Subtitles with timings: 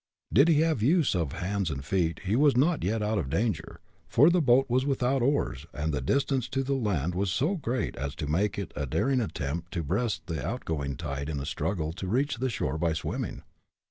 [0.33, 3.29] Did he have the use of hands and feet he was not yet out of
[3.29, 7.53] danger, for the boat was without oars and the distance to the land was so
[7.55, 11.45] great as to make it a daring attempt to breast the outgoing tide in a
[11.45, 13.43] struggle to reach the shore by swimming.